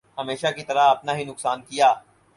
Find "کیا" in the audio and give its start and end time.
1.61-1.93